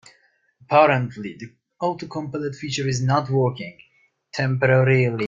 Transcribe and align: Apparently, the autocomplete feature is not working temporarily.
Apparently, 0.63 1.37
the 1.37 1.53
autocomplete 1.79 2.55
feature 2.55 2.87
is 2.87 3.03
not 3.03 3.29
working 3.29 3.77
temporarily. 4.33 5.15